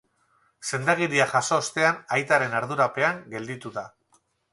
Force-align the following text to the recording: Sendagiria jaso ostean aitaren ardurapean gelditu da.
Sendagiria 0.69 1.27
jaso 1.33 1.59
ostean 1.63 1.99
aitaren 2.17 2.55
ardurapean 2.61 3.21
gelditu 3.35 3.73
da. 3.77 3.85